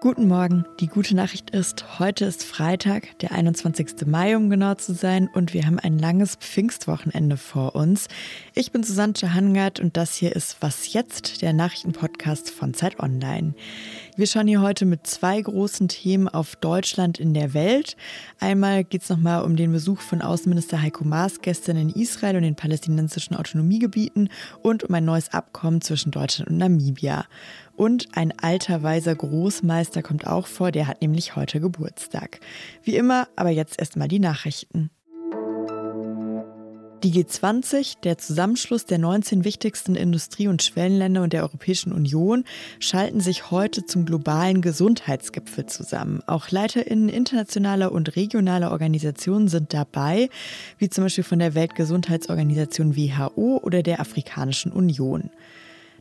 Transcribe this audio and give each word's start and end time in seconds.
Guten 0.00 0.28
Morgen. 0.28 0.64
Die 0.78 0.86
gute 0.86 1.16
Nachricht 1.16 1.50
ist, 1.50 1.98
heute 1.98 2.24
ist 2.24 2.44
Freitag, 2.44 3.18
der 3.18 3.32
21. 3.32 4.06
Mai, 4.06 4.36
um 4.36 4.48
genau 4.48 4.74
zu 4.76 4.94
sein, 4.94 5.28
und 5.34 5.54
wir 5.54 5.66
haben 5.66 5.80
ein 5.80 5.98
langes 5.98 6.36
Pfingstwochenende 6.36 7.36
vor 7.36 7.74
uns. 7.74 8.06
Ich 8.54 8.70
bin 8.70 8.84
Susanne 8.84 9.14
Hangard 9.34 9.80
und 9.80 9.96
das 9.96 10.14
hier 10.14 10.36
ist 10.36 10.58
Was 10.60 10.92
jetzt, 10.92 11.42
der 11.42 11.52
Nachrichtenpodcast 11.52 12.48
von 12.48 12.74
Zeit 12.74 13.00
Online. 13.00 13.54
Wir 14.18 14.26
schauen 14.26 14.48
hier 14.48 14.62
heute 14.62 14.84
mit 14.84 15.06
zwei 15.06 15.40
großen 15.40 15.86
Themen 15.86 16.26
auf 16.26 16.56
Deutschland 16.56 17.20
in 17.20 17.34
der 17.34 17.54
Welt. 17.54 17.96
Einmal 18.40 18.82
geht 18.82 19.02
es 19.02 19.10
nochmal 19.10 19.44
um 19.44 19.54
den 19.54 19.70
Besuch 19.70 20.00
von 20.00 20.22
Außenminister 20.22 20.82
Heiko 20.82 21.04
Maas 21.04 21.40
gestern 21.40 21.76
in 21.76 21.90
Israel 21.90 22.34
und 22.34 22.42
den 22.42 22.56
palästinensischen 22.56 23.36
Autonomiegebieten 23.36 24.28
und 24.60 24.82
um 24.82 24.92
ein 24.92 25.04
neues 25.04 25.32
Abkommen 25.32 25.82
zwischen 25.82 26.10
Deutschland 26.10 26.50
und 26.50 26.58
Namibia. 26.58 27.26
Und 27.76 28.08
ein 28.16 28.36
alter 28.36 28.82
weiser 28.82 29.14
Großmeister 29.14 30.02
kommt 30.02 30.26
auch 30.26 30.48
vor, 30.48 30.72
der 30.72 30.88
hat 30.88 31.00
nämlich 31.00 31.36
heute 31.36 31.60
Geburtstag. 31.60 32.40
Wie 32.82 32.96
immer, 32.96 33.28
aber 33.36 33.50
jetzt 33.50 33.78
erstmal 33.78 34.08
die 34.08 34.18
Nachrichten. 34.18 34.90
Die 37.04 37.12
G20, 37.12 38.00
der 38.02 38.18
Zusammenschluss 38.18 38.84
der 38.84 38.98
19 38.98 39.44
wichtigsten 39.44 39.94
Industrie- 39.94 40.48
und 40.48 40.64
Schwellenländer 40.64 41.22
und 41.22 41.32
der 41.32 41.42
Europäischen 41.42 41.92
Union, 41.92 42.42
schalten 42.80 43.20
sich 43.20 43.52
heute 43.52 43.86
zum 43.86 44.04
globalen 44.04 44.62
Gesundheitsgipfel 44.62 45.66
zusammen. 45.66 46.22
Auch 46.26 46.50
Leiterinnen 46.50 47.08
internationaler 47.08 47.92
und 47.92 48.16
regionaler 48.16 48.72
Organisationen 48.72 49.46
sind 49.46 49.72
dabei, 49.72 50.28
wie 50.78 50.88
zum 50.88 51.04
Beispiel 51.04 51.22
von 51.22 51.38
der 51.38 51.54
Weltgesundheitsorganisation 51.54 52.96
WHO 52.96 53.60
oder 53.62 53.84
der 53.84 54.00
Afrikanischen 54.00 54.72
Union. 54.72 55.30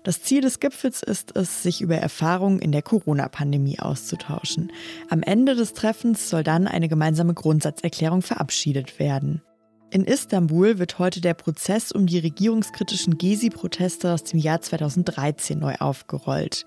Das 0.02 0.23
Ziel 0.23 0.41
des 0.41 0.59
Gipfels 0.59 1.03
ist 1.03 1.35
es, 1.35 1.61
sich 1.61 1.81
über 1.81 1.97
Erfahrungen 1.97 2.57
in 2.57 2.72
der 2.72 2.81
Corona-Pandemie 2.81 3.77
auszutauschen. 3.77 4.72
Am 5.09 5.22
Ende 5.22 5.53
des 5.53 5.73
Treffens 5.73 6.31
soll 6.31 6.44
dann 6.44 6.67
eine 6.67 6.88
gemeinsame 6.88 7.35
Grundsatzerklärung 7.35 8.23
verabschiedet 8.23 8.97
werden. 8.97 9.44
In 9.89 10.03
Istanbul 10.03 10.80
wird 10.80 10.99
heute 10.99 11.21
der 11.21 11.33
Prozess 11.33 11.93
um 11.93 12.07
die 12.07 12.19
regierungskritischen 12.19 13.17
Gezi-Proteste 13.17 14.13
aus 14.13 14.25
dem 14.25 14.38
Jahr 14.38 14.59
2013 14.59 15.57
neu 15.57 15.75
aufgerollt. 15.79 16.66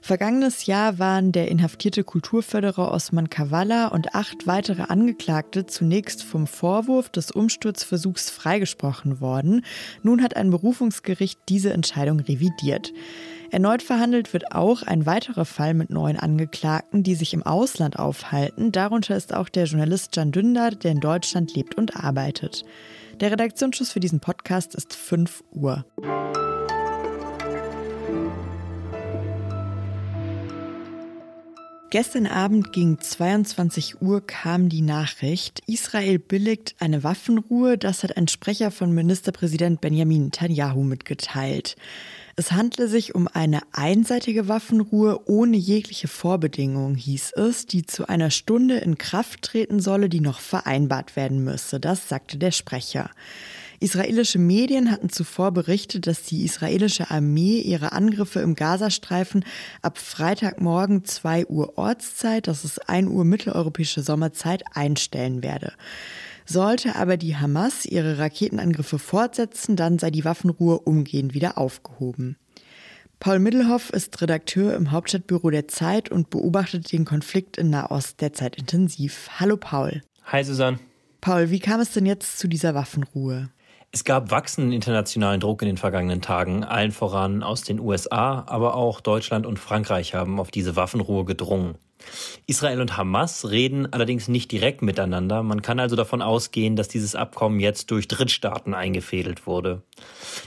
Vergangenes 0.00 0.66
Jahr 0.66 1.00
waren 1.00 1.32
der 1.32 1.48
inhaftierte 1.48 2.04
Kulturförderer 2.04 2.92
Osman 2.92 3.28
Kavala 3.28 3.88
und 3.88 4.14
acht 4.14 4.46
weitere 4.46 4.82
Angeklagte 4.82 5.66
zunächst 5.66 6.22
vom 6.22 6.46
Vorwurf 6.46 7.08
des 7.08 7.32
Umsturzversuchs 7.32 8.30
freigesprochen 8.30 9.20
worden. 9.20 9.64
Nun 10.04 10.22
hat 10.22 10.36
ein 10.36 10.50
Berufungsgericht 10.50 11.40
diese 11.48 11.72
Entscheidung 11.72 12.20
revidiert. 12.20 12.92
Erneut 13.52 13.82
verhandelt 13.82 14.32
wird 14.32 14.52
auch 14.52 14.84
ein 14.84 15.06
weiterer 15.06 15.44
Fall 15.44 15.74
mit 15.74 15.90
neuen 15.90 16.16
Angeklagten, 16.16 17.02
die 17.02 17.16
sich 17.16 17.34
im 17.34 17.42
Ausland 17.42 17.98
aufhalten. 17.98 18.70
Darunter 18.70 19.16
ist 19.16 19.34
auch 19.34 19.48
der 19.48 19.64
Journalist 19.64 20.12
Can 20.12 20.30
Dündar, 20.30 20.70
der 20.70 20.92
in 20.92 21.00
Deutschland 21.00 21.56
lebt 21.56 21.74
und 21.74 21.96
arbeitet. 21.96 22.64
Der 23.18 23.32
Redaktionsschuss 23.32 23.90
für 23.90 23.98
diesen 23.98 24.20
Podcast 24.20 24.76
ist 24.76 24.94
5 24.94 25.42
Uhr. 25.50 25.84
Gestern 31.90 32.28
Abend 32.28 32.72
gegen 32.72 33.00
22 33.00 34.00
Uhr 34.00 34.24
kam 34.24 34.68
die 34.68 34.80
Nachricht, 34.80 35.60
Israel 35.66 36.20
billigt 36.20 36.76
eine 36.78 37.02
Waffenruhe. 37.02 37.76
Das 37.78 38.04
hat 38.04 38.16
ein 38.16 38.28
Sprecher 38.28 38.70
von 38.70 38.92
Ministerpräsident 38.92 39.80
Benjamin 39.80 40.26
Netanyahu 40.26 40.84
mitgeteilt. 40.84 41.74
Es 42.40 42.52
handle 42.52 42.88
sich 42.88 43.14
um 43.14 43.28
eine 43.28 43.60
einseitige 43.70 44.48
Waffenruhe 44.48 45.20
ohne 45.26 45.58
jegliche 45.58 46.08
Vorbedingungen, 46.08 46.94
hieß 46.94 47.32
es, 47.32 47.66
die 47.66 47.84
zu 47.84 48.08
einer 48.08 48.30
Stunde 48.30 48.78
in 48.78 48.96
Kraft 48.96 49.42
treten 49.42 49.78
solle, 49.78 50.08
die 50.08 50.20
noch 50.22 50.40
vereinbart 50.40 51.16
werden 51.16 51.44
müsse. 51.44 51.80
Das 51.80 52.08
sagte 52.08 52.38
der 52.38 52.50
Sprecher. 52.50 53.10
Israelische 53.78 54.38
Medien 54.38 54.90
hatten 54.90 55.10
zuvor 55.10 55.50
berichtet, 55.52 56.06
dass 56.06 56.22
die 56.22 56.42
israelische 56.42 57.10
Armee 57.10 57.60
ihre 57.60 57.92
Angriffe 57.92 58.40
im 58.40 58.54
Gazastreifen 58.54 59.44
ab 59.82 59.98
Freitagmorgen 59.98 61.04
2 61.04 61.44
Uhr 61.44 61.76
Ortszeit, 61.76 62.46
das 62.46 62.64
ist 62.64 62.88
1 62.88 63.10
Uhr 63.10 63.26
mitteleuropäische 63.26 64.02
Sommerzeit, 64.02 64.62
einstellen 64.72 65.42
werde. 65.42 65.74
Sollte 66.52 66.96
aber 66.96 67.16
die 67.16 67.36
Hamas 67.36 67.86
ihre 67.86 68.18
Raketenangriffe 68.18 68.98
fortsetzen, 68.98 69.76
dann 69.76 70.00
sei 70.00 70.10
die 70.10 70.24
Waffenruhe 70.24 70.80
umgehend 70.80 71.32
wieder 71.32 71.56
aufgehoben. 71.58 72.38
Paul 73.20 73.38
Middelhoff 73.38 73.90
ist 73.90 74.20
Redakteur 74.20 74.74
im 74.74 74.90
Hauptstadtbüro 74.90 75.50
der 75.50 75.68
Zeit 75.68 76.10
und 76.10 76.28
beobachtet 76.28 76.90
den 76.90 77.04
Konflikt 77.04 77.56
in 77.56 77.70
Nahost 77.70 78.20
derzeit 78.20 78.56
intensiv. 78.56 79.30
Hallo 79.38 79.56
Paul. 79.56 80.02
Hi 80.24 80.42
Susanne. 80.42 80.80
Paul, 81.20 81.50
wie 81.50 81.60
kam 81.60 81.78
es 81.78 81.92
denn 81.92 82.04
jetzt 82.04 82.40
zu 82.40 82.48
dieser 82.48 82.74
Waffenruhe? 82.74 83.50
Es 83.92 84.02
gab 84.02 84.32
wachsenden 84.32 84.72
internationalen 84.72 85.38
Druck 85.38 85.62
in 85.62 85.66
den 85.66 85.76
vergangenen 85.76 86.20
Tagen, 86.20 86.64
allen 86.64 86.90
voran 86.90 87.44
aus 87.44 87.62
den 87.62 87.78
USA, 87.78 88.42
aber 88.48 88.74
auch 88.74 89.00
Deutschland 89.00 89.46
und 89.46 89.60
Frankreich 89.60 90.14
haben 90.14 90.40
auf 90.40 90.50
diese 90.50 90.74
Waffenruhe 90.74 91.24
gedrungen. 91.24 91.76
Israel 92.46 92.80
und 92.80 92.96
Hamas 92.96 93.50
reden 93.50 93.92
allerdings 93.92 94.28
nicht 94.28 94.50
direkt 94.52 94.82
miteinander. 94.82 95.42
Man 95.42 95.62
kann 95.62 95.80
also 95.80 95.96
davon 95.96 96.22
ausgehen, 96.22 96.76
dass 96.76 96.88
dieses 96.88 97.14
Abkommen 97.14 97.60
jetzt 97.60 97.90
durch 97.90 98.08
Drittstaaten 98.08 98.74
eingefädelt 98.74 99.46
wurde. 99.46 99.82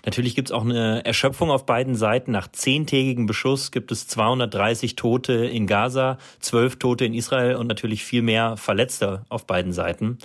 Natürlich 0.05 0.35
gibt 0.35 0.49
es 0.49 0.51
auch 0.51 0.63
eine 0.63 1.05
Erschöpfung 1.05 1.51
auf 1.51 1.65
beiden 1.65 1.95
Seiten. 1.95 2.31
Nach 2.31 2.51
zehntägigem 2.51 3.25
Beschuss 3.25 3.71
gibt 3.71 3.91
es 3.91 4.07
230 4.07 4.95
Tote 4.95 5.33
in 5.33 5.67
Gaza, 5.67 6.17
zwölf 6.39 6.77
Tote 6.77 7.05
in 7.05 7.13
Israel 7.13 7.55
und 7.55 7.67
natürlich 7.67 8.03
viel 8.03 8.21
mehr 8.21 8.57
Verletzte 8.57 9.25
auf 9.29 9.45
beiden 9.45 9.73
Seiten. 9.73 10.17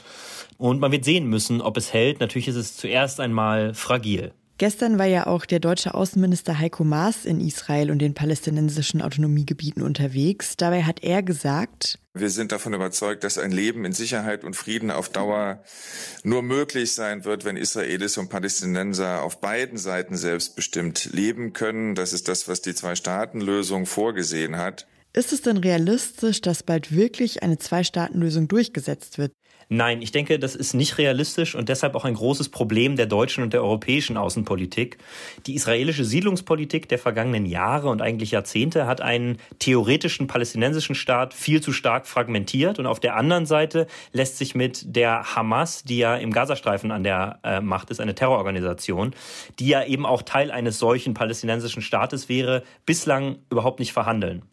Und 0.56 0.80
man 0.80 0.92
wird 0.92 1.04
sehen 1.04 1.26
müssen, 1.26 1.60
ob 1.60 1.76
es 1.76 1.92
hält. 1.92 2.20
Natürlich 2.20 2.48
ist 2.48 2.56
es 2.56 2.76
zuerst 2.76 3.20
einmal 3.20 3.74
fragil. 3.74 4.32
Gestern 4.58 4.98
war 4.98 5.06
ja 5.06 5.28
auch 5.28 5.46
der 5.46 5.60
deutsche 5.60 5.94
Außenminister 5.94 6.58
Heiko 6.58 6.82
Maas 6.82 7.24
in 7.24 7.38
Israel 7.40 7.92
und 7.92 8.00
den 8.00 8.14
palästinensischen 8.14 9.00
Autonomiegebieten 9.00 9.82
unterwegs. 9.82 10.56
Dabei 10.56 10.82
hat 10.82 11.04
er 11.04 11.22
gesagt, 11.22 12.00
wir 12.12 12.28
sind 12.28 12.50
davon 12.50 12.74
überzeugt, 12.74 13.22
dass 13.22 13.38
ein 13.38 13.52
Leben 13.52 13.84
in 13.84 13.92
Sicherheit 13.92 14.42
und 14.42 14.56
Frieden 14.56 14.90
auf 14.90 15.10
Dauer 15.10 15.62
nur 16.24 16.42
möglich 16.42 16.92
sein 16.92 17.24
wird, 17.24 17.44
wenn 17.44 17.56
Israelis 17.56 18.18
und 18.18 18.30
Palästinenser 18.30 19.22
auf 19.22 19.40
beiden 19.40 19.78
Seiten 19.78 20.16
selbstbestimmt 20.16 21.10
leben 21.12 21.52
können. 21.52 21.94
Das 21.94 22.12
ist 22.12 22.26
das, 22.26 22.48
was 22.48 22.60
die 22.60 22.74
Zwei-Staaten-Lösung 22.74 23.86
vorgesehen 23.86 24.56
hat. 24.56 24.88
Ist 25.12 25.32
es 25.32 25.42
denn 25.42 25.58
realistisch, 25.58 26.40
dass 26.40 26.64
bald 26.64 26.92
wirklich 26.92 27.44
eine 27.44 27.58
Zwei-Staaten-Lösung 27.58 28.48
durchgesetzt 28.48 29.18
wird? 29.18 29.32
Nein, 29.70 30.00
ich 30.00 30.12
denke, 30.12 30.38
das 30.38 30.54
ist 30.54 30.72
nicht 30.72 30.96
realistisch 30.96 31.54
und 31.54 31.68
deshalb 31.68 31.94
auch 31.94 32.06
ein 32.06 32.14
großes 32.14 32.48
Problem 32.48 32.96
der 32.96 33.04
deutschen 33.04 33.44
und 33.44 33.52
der 33.52 33.62
europäischen 33.62 34.16
Außenpolitik. 34.16 34.96
Die 35.46 35.54
israelische 35.54 36.06
Siedlungspolitik 36.06 36.88
der 36.88 36.98
vergangenen 36.98 37.44
Jahre 37.44 37.90
und 37.90 38.00
eigentlich 38.00 38.30
Jahrzehnte 38.30 38.86
hat 38.86 39.02
einen 39.02 39.36
theoretischen 39.58 40.26
palästinensischen 40.26 40.94
Staat 40.94 41.34
viel 41.34 41.60
zu 41.60 41.74
stark 41.74 42.06
fragmentiert 42.06 42.78
und 42.78 42.86
auf 42.86 42.98
der 42.98 43.16
anderen 43.16 43.44
Seite 43.44 43.86
lässt 44.12 44.38
sich 44.38 44.54
mit 44.54 44.96
der 44.96 45.36
Hamas, 45.36 45.82
die 45.82 45.98
ja 45.98 46.16
im 46.16 46.32
Gazastreifen 46.32 46.90
an 46.90 47.02
der 47.02 47.38
äh, 47.42 47.60
Macht 47.60 47.90
ist, 47.90 48.00
eine 48.00 48.14
Terrororganisation, 48.14 49.14
die 49.58 49.68
ja 49.68 49.84
eben 49.84 50.06
auch 50.06 50.22
Teil 50.22 50.50
eines 50.50 50.78
solchen 50.78 51.12
palästinensischen 51.12 51.82
Staates 51.82 52.30
wäre, 52.30 52.62
bislang 52.86 53.40
überhaupt 53.50 53.80
nicht 53.80 53.92
verhandeln. 53.92 54.44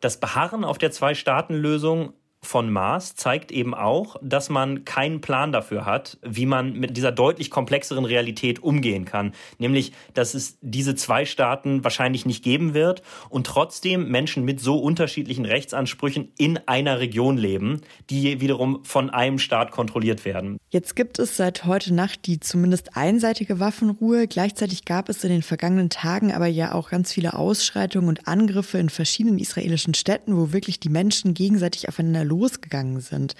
Das 0.00 0.20
Beharren 0.20 0.62
auf 0.62 0.78
der 0.78 0.92
Zwei-Staaten-Lösung 0.92 2.12
von 2.40 2.70
Maas 2.70 3.14
zeigt 3.16 3.50
eben 3.50 3.74
auch, 3.74 4.16
dass 4.22 4.48
man 4.48 4.84
keinen 4.84 5.20
Plan 5.20 5.52
dafür 5.52 5.84
hat, 5.84 6.18
wie 6.22 6.46
man 6.46 6.72
mit 6.72 6.96
dieser 6.96 7.12
deutlich 7.12 7.50
komplexeren 7.50 8.04
Realität 8.04 8.62
umgehen 8.62 9.04
kann. 9.04 9.32
Nämlich, 9.58 9.92
dass 10.14 10.34
es 10.34 10.58
diese 10.60 10.94
zwei 10.94 11.24
Staaten 11.24 11.82
wahrscheinlich 11.84 12.26
nicht 12.26 12.44
geben 12.44 12.74
wird 12.74 13.02
und 13.28 13.46
trotzdem 13.46 14.08
Menschen 14.08 14.44
mit 14.44 14.60
so 14.60 14.78
unterschiedlichen 14.78 15.44
Rechtsansprüchen 15.44 16.32
in 16.38 16.58
einer 16.66 17.00
Region 17.00 17.36
leben, 17.36 17.80
die 18.08 18.40
wiederum 18.40 18.84
von 18.84 19.10
einem 19.10 19.38
Staat 19.38 19.70
kontrolliert 19.70 20.24
werden. 20.24 20.58
Jetzt 20.70 20.96
gibt 20.96 21.18
es 21.18 21.38
seit 21.38 21.64
heute 21.64 21.94
Nacht 21.94 22.26
die 22.26 22.40
zumindest 22.40 22.94
einseitige 22.94 23.58
Waffenruhe. 23.58 24.28
Gleichzeitig 24.28 24.84
gab 24.84 25.08
es 25.08 25.24
in 25.24 25.30
den 25.30 25.40
vergangenen 25.40 25.88
Tagen 25.88 26.30
aber 26.30 26.46
ja 26.46 26.74
auch 26.74 26.90
ganz 26.90 27.10
viele 27.10 27.32
Ausschreitungen 27.32 28.10
und 28.10 28.28
Angriffe 28.28 28.76
in 28.76 28.90
verschiedenen 28.90 29.38
israelischen 29.38 29.94
Städten, 29.94 30.36
wo 30.36 30.52
wirklich 30.52 30.78
die 30.78 30.90
Menschen 30.90 31.32
gegenseitig 31.32 31.88
aufeinander 31.88 32.24
losgegangen 32.24 33.00
sind. 33.00 33.34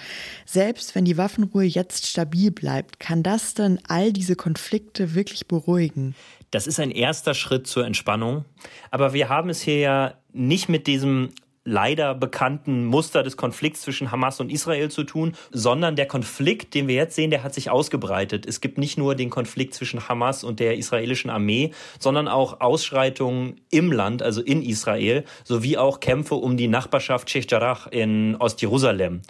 Selbst 0.46 0.94
wenn 0.94 1.04
die 1.04 1.18
Waffenruhe 1.18 1.64
jetzt 1.64 2.06
stabil 2.06 2.50
bleibt, 2.50 2.98
kann 2.98 3.22
das 3.22 3.52
denn 3.52 3.78
all 3.86 4.10
diese 4.14 4.34
Konflikte 4.34 5.14
wirklich 5.14 5.46
beruhigen? 5.46 6.14
Das 6.50 6.66
ist 6.66 6.80
ein 6.80 6.90
erster 6.90 7.34
Schritt 7.34 7.66
zur 7.66 7.84
Entspannung. 7.84 8.46
Aber 8.90 9.12
wir 9.12 9.28
haben 9.28 9.50
es 9.50 9.60
hier 9.60 9.78
ja 9.78 10.14
nicht 10.32 10.70
mit 10.70 10.86
diesem 10.86 11.28
leider 11.68 12.14
bekannten 12.14 12.86
Muster 12.86 13.22
des 13.22 13.36
Konflikts 13.36 13.82
zwischen 13.82 14.10
Hamas 14.10 14.40
und 14.40 14.50
Israel 14.50 14.90
zu 14.90 15.04
tun, 15.04 15.34
sondern 15.52 15.96
der 15.96 16.06
Konflikt, 16.06 16.74
den 16.74 16.88
wir 16.88 16.94
jetzt 16.94 17.14
sehen, 17.14 17.30
der 17.30 17.44
hat 17.44 17.54
sich 17.54 17.70
ausgebreitet. 17.70 18.46
Es 18.46 18.60
gibt 18.60 18.78
nicht 18.78 18.96
nur 18.96 19.14
den 19.14 19.28
Konflikt 19.28 19.74
zwischen 19.74 20.08
Hamas 20.08 20.44
und 20.44 20.60
der 20.60 20.76
israelischen 20.76 21.30
Armee, 21.30 21.72
sondern 21.98 22.26
auch 22.26 22.60
Ausschreitungen 22.60 23.60
im 23.70 23.92
Land, 23.92 24.22
also 24.22 24.40
in 24.40 24.62
Israel, 24.62 25.24
sowie 25.44 25.76
auch 25.76 26.00
Kämpfe 26.00 26.36
um 26.36 26.56
die 26.56 26.68
Nachbarschaft 26.68 27.28
Sheikh 27.28 27.48
Jarrah 27.50 27.86
in 27.90 28.36
Ostjerusalem. 28.36 29.20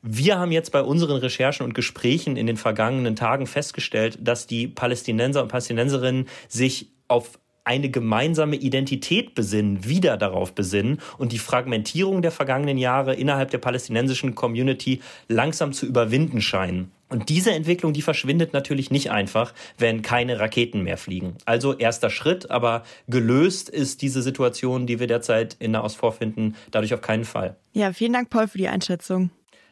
Wir 0.00 0.38
haben 0.38 0.52
jetzt 0.52 0.72
bei 0.72 0.82
unseren 0.82 1.18
Recherchen 1.18 1.64
und 1.64 1.74
Gesprächen 1.74 2.36
in 2.36 2.46
den 2.46 2.56
vergangenen 2.56 3.16
Tagen 3.16 3.46
festgestellt, 3.46 4.18
dass 4.20 4.46
die 4.46 4.68
Palästinenser 4.68 5.42
und 5.42 5.48
Palästinenserinnen 5.48 6.28
sich 6.48 6.92
auf 7.08 7.38
eine 7.66 7.90
gemeinsame 7.90 8.56
Identität 8.56 9.34
besinnen, 9.34 9.84
wieder 9.84 10.16
darauf 10.16 10.54
besinnen 10.54 11.00
und 11.18 11.32
die 11.32 11.38
Fragmentierung 11.38 12.22
der 12.22 12.30
vergangenen 12.30 12.78
Jahre 12.78 13.14
innerhalb 13.14 13.50
der 13.50 13.58
palästinensischen 13.58 14.36
Community 14.36 15.00
langsam 15.28 15.72
zu 15.72 15.84
überwinden 15.84 16.40
scheinen. 16.40 16.92
Und 17.08 17.28
diese 17.28 17.52
Entwicklung, 17.52 17.92
die 17.92 18.02
verschwindet 18.02 18.52
natürlich 18.52 18.90
nicht 18.90 19.10
einfach, 19.10 19.52
wenn 19.78 20.02
keine 20.02 20.38
Raketen 20.38 20.82
mehr 20.82 20.96
fliegen. 20.96 21.34
Also 21.44 21.74
erster 21.74 22.10
Schritt, 22.10 22.50
aber 22.50 22.84
gelöst 23.08 23.68
ist 23.68 24.00
diese 24.00 24.22
Situation, 24.22 24.86
die 24.86 25.00
wir 25.00 25.08
derzeit 25.08 25.56
in 25.58 25.72
der 25.72 25.84
Ost 25.84 25.96
vorfinden, 25.96 26.54
dadurch 26.70 26.94
auf 26.94 27.00
keinen 27.00 27.24
Fall. 27.24 27.56
Ja, 27.72 27.92
vielen 27.92 28.12
Dank, 28.12 28.30
Paul, 28.30 28.48
für 28.48 28.58
die 28.58 28.68
Einschätzung. 28.68 29.30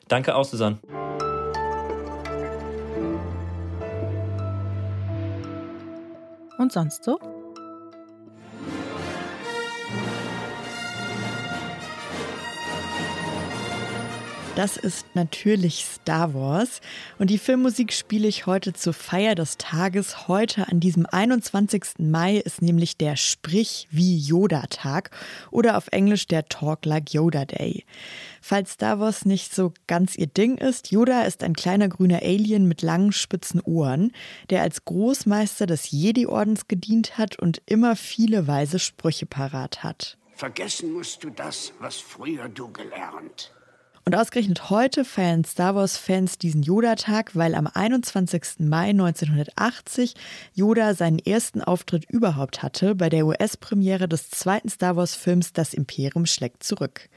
Danke 0.08 0.34
auch, 0.34 0.44
Susanne. 0.44 0.78
Und 6.58 6.72
sonst 6.72 7.04
so? 7.04 7.18
Das 14.56 14.76
ist 14.76 15.04
natürlich 15.14 15.84
Star 15.84 16.32
Wars. 16.32 16.80
Und 17.18 17.28
die 17.28 17.38
Filmmusik 17.38 17.92
spiele 17.92 18.28
ich 18.28 18.46
heute 18.46 18.72
zur 18.72 18.92
Feier 18.92 19.34
des 19.34 19.58
Tages. 19.58 20.28
Heute 20.28 20.68
an 20.68 20.78
diesem 20.78 21.06
21. 21.06 21.98
Mai 21.98 22.36
ist 22.36 22.62
nämlich 22.62 22.96
der 22.96 23.16
Sprich 23.16 23.88
wie 23.90 24.16
Yoda-Tag 24.16 25.10
oder 25.50 25.76
auf 25.76 25.88
Englisch 25.88 26.28
der 26.28 26.48
Talk 26.48 26.84
Like 26.84 27.12
Yoda 27.12 27.46
Day. 27.46 27.84
Falls 28.40 28.74
Star 28.74 29.00
Wars 29.00 29.24
nicht 29.24 29.52
so 29.52 29.72
ganz 29.88 30.14
ihr 30.14 30.28
Ding 30.28 30.56
ist, 30.56 30.92
Yoda 30.92 31.22
ist 31.22 31.42
ein 31.42 31.54
kleiner 31.54 31.88
grüner 31.88 32.22
Alien 32.22 32.68
mit 32.68 32.80
langen 32.80 33.10
spitzen 33.10 33.60
Ohren, 33.60 34.12
der 34.50 34.62
als 34.62 34.84
Großmeister 34.84 35.66
des 35.66 35.90
Jedi-Ordens 35.90 36.68
gedient 36.68 37.18
hat 37.18 37.40
und 37.40 37.60
immer 37.66 37.96
viele 37.96 38.46
weise 38.46 38.78
Sprüche 38.78 39.26
parat 39.26 39.82
hat. 39.82 40.16
Vergessen 40.36 40.92
musst 40.92 41.24
du 41.24 41.30
das, 41.30 41.72
was 41.80 41.96
früher 41.96 42.48
du 42.48 42.70
gelernt. 42.70 43.52
Und 44.06 44.14
ausgerechnet 44.14 44.68
heute 44.68 45.02
feiern 45.02 45.44
Star 45.44 45.74
Wars-Fans 45.74 46.36
diesen 46.36 46.62
Yoda-Tag, 46.62 47.34
weil 47.34 47.54
am 47.54 47.66
21. 47.66 48.42
Mai 48.58 48.90
1980 48.90 50.14
Yoda 50.52 50.94
seinen 50.94 51.18
ersten 51.18 51.62
Auftritt 51.62 52.04
überhaupt 52.10 52.62
hatte 52.62 52.94
bei 52.94 53.08
der 53.08 53.24
US-Premiere 53.24 54.06
des 54.06 54.28
zweiten 54.28 54.68
Star 54.68 54.96
Wars-Films 54.96 55.54
Das 55.54 55.72
Imperium 55.72 56.26
schlägt 56.26 56.64
zurück. 56.64 57.08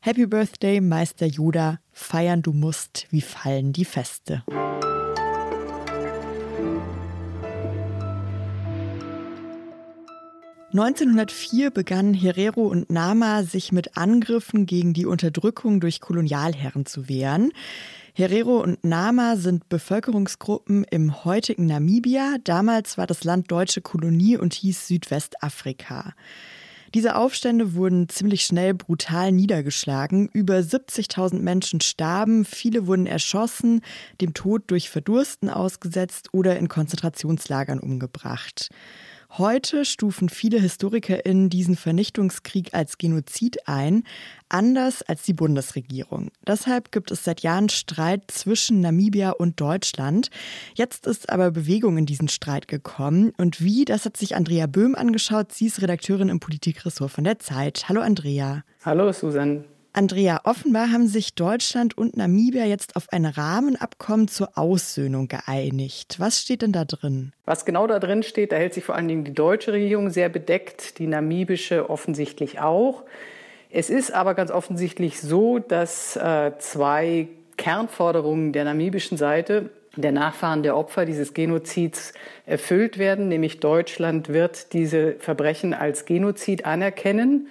Happy 0.00 0.26
Birthday, 0.26 0.82
Meister 0.82 1.26
Yoda, 1.26 1.80
feiern 1.90 2.42
du 2.42 2.52
musst, 2.52 3.06
wie 3.10 3.22
fallen 3.22 3.72
die 3.72 3.86
Feste. 3.86 4.44
1904 10.78 11.70
begannen 11.70 12.12
Herero 12.12 12.66
und 12.66 12.90
Nama 12.90 13.44
sich 13.44 13.72
mit 13.72 13.96
Angriffen 13.96 14.66
gegen 14.66 14.92
die 14.92 15.06
Unterdrückung 15.06 15.80
durch 15.80 16.02
Kolonialherren 16.02 16.84
zu 16.84 17.08
wehren. 17.08 17.52
Herero 18.12 18.62
und 18.62 18.84
Nama 18.84 19.36
sind 19.36 19.70
Bevölkerungsgruppen 19.70 20.84
im 20.84 21.24
heutigen 21.24 21.64
Namibia. 21.64 22.36
Damals 22.44 22.98
war 22.98 23.06
das 23.06 23.24
Land 23.24 23.50
deutsche 23.50 23.80
Kolonie 23.80 24.36
und 24.36 24.52
hieß 24.52 24.86
Südwestafrika. 24.86 26.12
Diese 26.92 27.16
Aufstände 27.16 27.74
wurden 27.74 28.10
ziemlich 28.10 28.42
schnell 28.42 28.74
brutal 28.74 29.32
niedergeschlagen. 29.32 30.28
Über 30.34 30.56
70.000 30.58 31.40
Menschen 31.40 31.80
starben, 31.80 32.44
viele 32.44 32.86
wurden 32.86 33.06
erschossen, 33.06 33.80
dem 34.20 34.34
Tod 34.34 34.64
durch 34.66 34.90
Verdursten 34.90 35.48
ausgesetzt 35.48 36.28
oder 36.32 36.58
in 36.58 36.68
Konzentrationslagern 36.68 37.80
umgebracht. 37.80 38.68
Heute 39.30 39.84
stufen 39.84 40.28
viele 40.28 40.60
HistorikerInnen 40.60 41.50
diesen 41.50 41.76
Vernichtungskrieg 41.76 42.72
als 42.72 42.96
Genozid 42.96 43.68
ein, 43.68 44.04
anders 44.48 45.02
als 45.02 45.24
die 45.24 45.34
Bundesregierung. 45.34 46.30
Deshalb 46.46 46.92
gibt 46.92 47.10
es 47.10 47.24
seit 47.24 47.40
Jahren 47.42 47.68
Streit 47.68 48.30
zwischen 48.30 48.80
Namibia 48.80 49.30
und 49.30 49.60
Deutschland. 49.60 50.30
Jetzt 50.74 51.06
ist 51.06 51.28
aber 51.30 51.50
Bewegung 51.50 51.98
in 51.98 52.06
diesen 52.06 52.28
Streit 52.28 52.68
gekommen. 52.68 53.32
Und 53.36 53.60
wie, 53.60 53.84
das 53.84 54.04
hat 54.04 54.16
sich 54.16 54.36
Andrea 54.36 54.66
Böhm 54.66 54.94
angeschaut. 54.94 55.52
Sie 55.52 55.66
ist 55.66 55.82
Redakteurin 55.82 56.28
im 56.28 56.40
Politikressort 56.40 57.10
von 57.10 57.24
der 57.24 57.38
Zeit. 57.38 57.88
Hallo 57.88 58.00
Andrea. 58.00 58.62
Hallo 58.84 59.12
Susan. 59.12 59.64
Andrea, 59.96 60.42
offenbar 60.44 60.92
haben 60.92 61.06
sich 61.06 61.36
Deutschland 61.36 61.96
und 61.96 62.18
Namibia 62.18 62.66
jetzt 62.66 62.96
auf 62.96 63.06
ein 63.12 63.24
Rahmenabkommen 63.24 64.28
zur 64.28 64.58
Aussöhnung 64.58 65.26
geeinigt. 65.26 66.16
Was 66.18 66.42
steht 66.42 66.60
denn 66.60 66.72
da 66.72 66.84
drin? 66.84 67.32
Was 67.46 67.64
genau 67.64 67.86
da 67.86 67.98
drin 67.98 68.22
steht, 68.22 68.52
da 68.52 68.56
hält 68.56 68.74
sich 68.74 68.84
vor 68.84 68.94
allen 68.94 69.08
Dingen 69.08 69.24
die 69.24 69.32
deutsche 69.32 69.72
Regierung 69.72 70.10
sehr 70.10 70.28
bedeckt, 70.28 70.98
die 70.98 71.06
namibische 71.06 71.88
offensichtlich 71.88 72.60
auch. 72.60 73.04
Es 73.70 73.88
ist 73.88 74.12
aber 74.12 74.34
ganz 74.34 74.50
offensichtlich 74.50 75.18
so, 75.18 75.60
dass 75.60 76.14
äh, 76.16 76.52
zwei 76.58 77.28
Kernforderungen 77.56 78.52
der 78.52 78.64
namibischen 78.64 79.16
Seite 79.16 79.70
der 79.96 80.12
Nachfahren 80.12 80.62
der 80.62 80.76
Opfer 80.76 81.06
dieses 81.06 81.32
Genozids 81.32 82.12
erfüllt 82.44 82.98
werden, 82.98 83.28
nämlich 83.28 83.60
Deutschland 83.60 84.28
wird 84.28 84.74
diese 84.74 85.12
Verbrechen 85.20 85.72
als 85.72 86.04
Genozid 86.04 86.66
anerkennen 86.66 87.48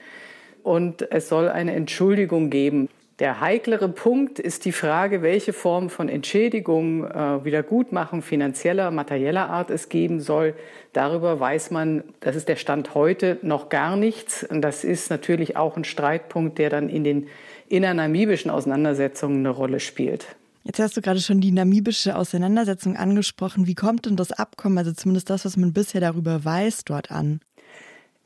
und 0.65 1.11
es 1.11 1.29
soll 1.29 1.47
eine 1.47 1.73
Entschuldigung 1.73 2.49
geben. 2.49 2.89
Der 3.19 3.39
heiklere 3.39 3.87
Punkt 3.87 4.39
ist 4.39 4.65
die 4.65 4.73
Frage, 4.73 5.21
welche 5.21 5.53
Form 5.53 5.89
von 5.89 6.09
Entschädigung, 6.09 7.05
äh, 7.05 7.45
Wiedergutmachung 7.45 8.21
finanzieller, 8.21 8.91
materieller 8.91 9.49
Art 9.49 9.69
es 9.69 9.87
geben 9.87 10.19
soll. 10.19 10.53
Darüber 10.91 11.39
weiß 11.39 11.71
man, 11.71 12.03
das 12.19 12.35
ist 12.35 12.49
der 12.49 12.57
Stand 12.57 12.93
heute, 12.95 13.37
noch 13.41 13.69
gar 13.69 13.95
nichts. 13.95 14.43
Und 14.43 14.61
das 14.61 14.83
ist 14.83 15.09
natürlich 15.09 15.55
auch 15.55 15.77
ein 15.77 15.85
Streitpunkt, 15.85 16.57
der 16.57 16.69
dann 16.69 16.89
in 16.89 17.05
den 17.05 17.27
innernamibischen 17.69 18.51
Auseinandersetzungen 18.51 19.39
eine 19.39 19.49
Rolle 19.49 19.79
spielt. 19.79 20.35
Jetzt 20.63 20.79
hast 20.79 20.97
du 20.97 21.01
gerade 21.01 21.21
schon 21.21 21.41
die 21.41 21.51
namibische 21.51 22.17
Auseinandersetzung 22.17 22.97
angesprochen. 22.97 23.67
Wie 23.67 23.75
kommt 23.75 24.07
denn 24.07 24.15
das 24.15 24.31
Abkommen, 24.31 24.79
also 24.79 24.91
zumindest 24.91 25.29
das, 25.29 25.45
was 25.45 25.57
man 25.57 25.73
bisher 25.73 26.01
darüber 26.01 26.43
weiß, 26.43 26.85
dort 26.85 27.11
an? 27.11 27.39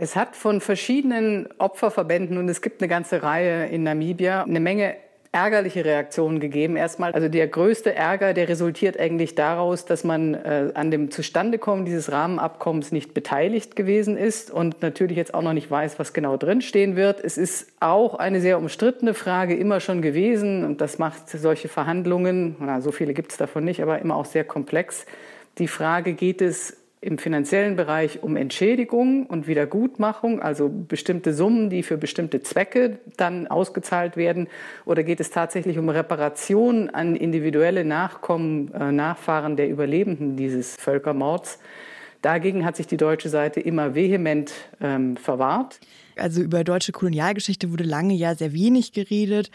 Es 0.01 0.15
hat 0.15 0.37
von 0.37 0.61
verschiedenen 0.61 1.49
Opferverbänden 1.57 2.37
und 2.37 2.47
es 2.47 2.61
gibt 2.61 2.81
eine 2.81 2.87
ganze 2.87 3.21
Reihe 3.21 3.67
in 3.67 3.83
Namibia 3.83 4.43
eine 4.43 4.61
Menge 4.61 4.95
ärgerliche 5.33 5.83
Reaktionen 5.83 6.39
gegeben. 6.39 6.77
Erstmal, 6.77 7.11
also 7.11 7.27
der 7.27 7.49
größte 7.49 7.93
Ärger, 7.93 8.33
der 8.33 8.47
resultiert 8.47 8.97
eigentlich 8.97 9.35
daraus, 9.35 9.83
dass 9.83 10.05
man 10.05 10.35
äh, 10.35 10.71
an 10.73 10.89
dem 10.89 11.11
Zustandekommen 11.11 11.83
dieses 11.83 12.13
Rahmenabkommens 12.13 12.93
nicht 12.93 13.13
beteiligt 13.13 13.75
gewesen 13.75 14.15
ist 14.15 14.49
und 14.51 14.81
natürlich 14.81 15.17
jetzt 15.17 15.33
auch 15.33 15.41
noch 15.41 15.51
nicht 15.51 15.69
weiß, 15.69 15.99
was 15.99 16.13
genau 16.13 16.37
drinstehen 16.37 16.95
wird. 16.95 17.21
Es 17.21 17.37
ist 17.37 17.67
auch 17.81 18.15
eine 18.15 18.39
sehr 18.39 18.57
umstrittene 18.57 19.13
Frage 19.13 19.53
immer 19.53 19.81
schon 19.81 20.01
gewesen 20.01 20.63
und 20.63 20.79
das 20.79 20.97
macht 20.97 21.27
solche 21.29 21.67
Verhandlungen, 21.67 22.55
na, 22.61 22.79
so 22.79 22.93
viele 22.93 23.13
gibt 23.13 23.33
es 23.33 23.37
davon 23.37 23.65
nicht, 23.65 23.81
aber 23.81 23.99
immer 23.99 24.15
auch 24.15 24.25
sehr 24.25 24.45
komplex. 24.45 25.05
Die 25.57 25.67
Frage, 25.67 26.13
geht 26.13 26.41
es 26.41 26.78
im 27.01 27.17
finanziellen 27.17 27.75
Bereich 27.77 28.23
um 28.23 28.35
Entschädigung 28.35 29.25
und 29.25 29.47
Wiedergutmachung, 29.47 30.41
also 30.41 30.69
bestimmte 30.69 31.33
Summen, 31.33 31.69
die 31.69 31.81
für 31.81 31.97
bestimmte 31.97 32.41
Zwecke 32.41 32.99
dann 33.15 33.47
ausgezahlt 33.47 34.17
werden? 34.17 34.47
Oder 34.85 35.03
geht 35.03 35.21
es 35.21 35.29
tatsächlich 35.29 35.77
um 35.77 35.87
Reparation 35.87 36.89
an 36.89 37.15
individuelle 37.15 37.85
Nachkommen, 37.85 38.73
äh, 38.73 38.91
Nachfahren 38.91 39.55
der 39.55 39.69
Überlebenden 39.69 40.35
dieses 40.35 40.75
Völkermords? 40.75 41.59
Dagegen 42.21 42.65
hat 42.65 42.75
sich 42.75 42.87
die 42.87 42.97
deutsche 42.97 43.29
Seite 43.29 43.61
immer 43.61 43.95
vehement 43.95 44.51
ähm, 44.81 45.15
verwahrt. 45.15 45.79
Also 46.19 46.41
über 46.41 46.63
deutsche 46.63 46.91
Kolonialgeschichte 46.91 47.71
wurde 47.71 47.83
lange 47.83 48.13
ja 48.13 48.35
sehr 48.35 48.53
wenig 48.53 48.91
geredet. 48.91 49.51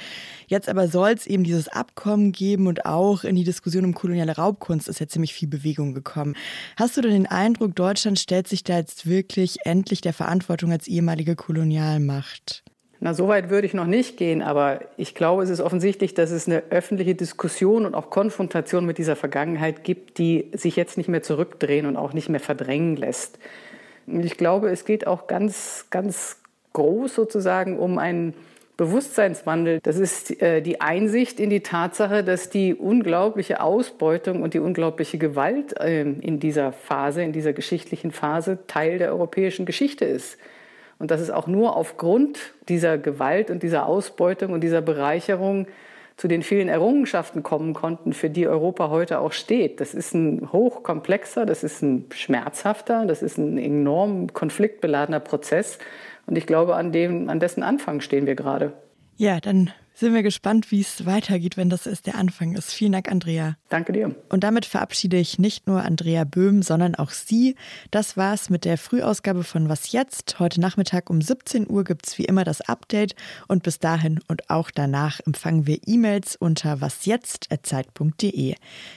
Jetzt 0.46 0.68
aber 0.68 0.88
soll 0.88 1.10
es 1.10 1.26
eben 1.26 1.44
dieses 1.44 1.68
Abkommen 1.68 2.32
geben 2.32 2.66
und 2.66 2.86
auch 2.86 3.24
in 3.24 3.36
die 3.36 3.44
Diskussion 3.44 3.84
um 3.84 3.94
koloniale 3.94 4.36
Raubkunst 4.36 4.88
ist 4.88 5.00
ja 5.00 5.06
ziemlich 5.06 5.34
viel 5.34 5.48
Bewegung 5.48 5.94
gekommen. 5.94 6.34
Hast 6.76 6.96
du 6.96 7.00
denn 7.00 7.12
den 7.12 7.26
Eindruck, 7.26 7.74
Deutschland 7.74 8.18
stellt 8.18 8.48
sich 8.48 8.64
da 8.64 8.76
jetzt 8.76 9.06
wirklich 9.06 9.58
endlich 9.64 10.00
der 10.00 10.12
Verantwortung 10.12 10.72
als 10.72 10.88
ehemalige 10.88 11.36
Kolonialmacht? 11.36 12.64
Na, 13.00 13.12
so 13.12 13.28
weit 13.28 13.50
würde 13.50 13.66
ich 13.66 13.74
noch 13.74 13.84
nicht 13.84 14.16
gehen, 14.16 14.40
aber 14.40 14.80
ich 14.96 15.14
glaube, 15.14 15.42
es 15.42 15.50
ist 15.50 15.60
offensichtlich, 15.60 16.14
dass 16.14 16.30
es 16.30 16.46
eine 16.46 16.62
öffentliche 16.70 17.14
Diskussion 17.14 17.84
und 17.84 17.94
auch 17.94 18.08
Konfrontation 18.08 18.86
mit 18.86 18.96
dieser 18.96 19.14
Vergangenheit 19.14 19.84
gibt, 19.84 20.16
die 20.16 20.50
sich 20.54 20.74
jetzt 20.76 20.96
nicht 20.96 21.08
mehr 21.08 21.22
zurückdrehen 21.22 21.84
und 21.84 21.98
auch 21.98 22.14
nicht 22.14 22.30
mehr 22.30 22.40
verdrängen 22.40 22.96
lässt. 22.96 23.38
Und 24.06 24.24
ich 24.24 24.38
glaube, 24.38 24.70
es 24.70 24.86
geht 24.86 25.06
auch 25.06 25.26
ganz, 25.26 25.84
ganz 25.90 26.38
groß 26.74 27.14
sozusagen 27.14 27.78
um 27.78 27.98
ein 27.98 28.34
Bewusstseinswandel. 28.76 29.78
Das 29.82 29.96
ist 29.96 30.42
äh, 30.42 30.60
die 30.60 30.80
Einsicht 30.80 31.38
in 31.38 31.48
die 31.48 31.60
Tatsache, 31.60 32.24
dass 32.24 32.50
die 32.50 32.74
unglaubliche 32.74 33.60
Ausbeutung 33.60 34.42
und 34.42 34.52
die 34.52 34.58
unglaubliche 34.58 35.16
Gewalt 35.16 35.78
äh, 35.80 36.02
in 36.02 36.40
dieser 36.40 36.72
Phase, 36.72 37.22
in 37.22 37.32
dieser 37.32 37.52
geschichtlichen 37.52 38.10
Phase 38.10 38.58
Teil 38.66 38.98
der 38.98 39.12
europäischen 39.12 39.64
Geschichte 39.64 40.04
ist. 40.04 40.38
Und 40.98 41.10
dass 41.10 41.20
es 41.20 41.30
auch 41.30 41.46
nur 41.46 41.76
aufgrund 41.76 42.38
dieser 42.68 42.98
Gewalt 42.98 43.50
und 43.50 43.62
dieser 43.62 43.86
Ausbeutung 43.86 44.52
und 44.52 44.60
dieser 44.60 44.80
Bereicherung 44.80 45.66
zu 46.16 46.28
den 46.28 46.42
vielen 46.42 46.68
Errungenschaften 46.68 47.42
kommen 47.42 47.74
konnten, 47.74 48.12
für 48.12 48.30
die 48.30 48.46
Europa 48.46 48.88
heute 48.88 49.18
auch 49.18 49.32
steht. 49.32 49.80
Das 49.80 49.94
ist 49.94 50.14
ein 50.14 50.52
hochkomplexer, 50.52 51.44
das 51.44 51.64
ist 51.64 51.82
ein 51.82 52.06
schmerzhafter, 52.14 53.04
das 53.04 53.22
ist 53.22 53.36
ein 53.36 53.58
enorm 53.58 54.32
konfliktbeladener 54.32 55.20
Prozess. 55.20 55.78
Und 56.26 56.36
ich 56.38 56.46
glaube, 56.46 56.76
an, 56.76 56.92
dem, 56.92 57.28
an 57.28 57.40
dessen 57.40 57.62
Anfang 57.62 58.00
stehen 58.00 58.26
wir 58.26 58.34
gerade. 58.34 58.72
Ja, 59.16 59.40
dann 59.40 59.70
sind 59.94 60.12
wir 60.12 60.24
gespannt, 60.24 60.72
wie 60.72 60.80
es 60.80 61.06
weitergeht, 61.06 61.56
wenn 61.56 61.70
das 61.70 61.86
erst 61.86 62.06
der 62.06 62.16
Anfang 62.16 62.54
ist. 62.54 62.72
Vielen 62.72 62.92
Dank, 62.92 63.10
Andrea. 63.10 63.56
Danke 63.68 63.92
dir. 63.92 64.14
Und 64.28 64.42
damit 64.42 64.66
verabschiede 64.66 65.16
ich 65.16 65.38
nicht 65.38 65.68
nur 65.68 65.82
Andrea 65.82 66.24
Böhm, 66.24 66.62
sondern 66.62 66.96
auch 66.96 67.10
Sie. 67.10 67.54
Das 67.92 68.16
war's 68.16 68.50
mit 68.50 68.64
der 68.64 68.76
Frühausgabe 68.76 69.44
von 69.44 69.68
Was 69.68 69.92
jetzt? 69.92 70.40
Heute 70.40 70.60
Nachmittag 70.60 71.10
um 71.10 71.22
17 71.22 71.70
Uhr 71.70 71.84
gibt's 71.84 72.18
wie 72.18 72.24
immer 72.24 72.42
das 72.42 72.60
Update 72.60 73.14
und 73.46 73.62
bis 73.62 73.78
dahin 73.78 74.18
und 74.26 74.50
auch 74.50 74.72
danach 74.72 75.20
empfangen 75.24 75.66
wir 75.68 75.78
E-Mails 75.86 76.34
unter 76.34 76.80
wasjetzt.zeit.de. 76.80 78.56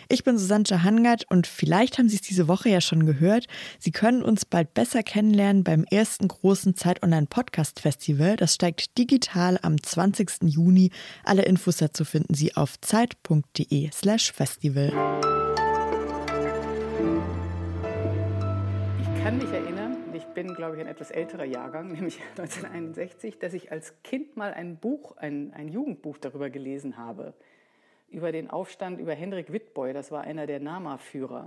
Ich 0.10 0.24
bin 0.24 0.38
Susanne 0.38 0.84
Hangard 0.84 1.26
und 1.30 1.46
vielleicht 1.46 2.00
haben 2.00 2.10
Sie 2.10 2.16
es 2.16 2.22
diese 2.22 2.48
Woche 2.48 2.70
ja 2.70 2.82
schon 2.82 3.06
gehört. 3.06 3.46
Sie 3.78 3.92
können 3.92 4.24
uns 4.24 4.46
bald 4.46 4.74
besser 4.74 5.04
kennenlernen 5.04 5.64
beim 5.64 5.84
ersten 5.84 6.28
großen 6.28 6.76
Zeit 6.76 7.04
Online 7.04 7.28
Podcast 7.28 7.80
Festival. 7.80 8.36
Das 8.36 8.56
steigt 8.56 8.98
digital 8.98 9.60
am 9.62 9.82
20. 9.82 10.44
Juni 10.44 10.87
alle 11.24 11.44
Infos 11.44 11.78
dazu 11.78 12.06
finden 12.06 12.34
Sie 12.34 12.56
auf 12.56 12.80
zeit.de/slash 12.82 14.32
festival. 14.32 14.88
Ich 19.02 19.24
kann 19.24 19.38
mich 19.38 19.52
erinnern, 19.52 19.98
ich 20.14 20.26
bin, 20.26 20.54
glaube 20.54 20.76
ich, 20.76 20.82
ein 20.82 20.88
etwas 20.88 21.12
älterer 21.12 21.46
Jahrgang, 21.46 21.88
nämlich 21.92 22.20
1961, 22.38 23.40
dass 23.40 23.54
ich 23.54 23.72
als 23.72 23.94
Kind 24.04 24.36
mal 24.38 24.54
ein 24.54 24.78
Buch, 24.78 25.18
ein, 25.18 25.54
ein 25.54 25.70
Jugendbuch 25.70 26.18
darüber 26.18 26.50
gelesen 26.50 26.98
habe. 26.98 27.34
Über 28.10 28.32
den 28.32 28.50
Aufstand 28.50 29.00
über 29.00 29.14
Hendrik 29.14 29.52
Wittboy, 29.52 29.94
das 29.94 30.12
war 30.12 30.22
einer 30.22 30.48
der 30.48 30.60
Nama-Führer. 30.60 31.46